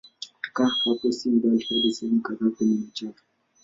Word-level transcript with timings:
Kutoka 0.33 0.69
hapo 0.83 1.11
si 1.11 1.29
mbali 1.29 1.63
hadi 1.69 1.93
sehemu 1.93 2.21
kadhaa 2.21 2.49
penye 2.57 2.75
michoro. 2.75 3.19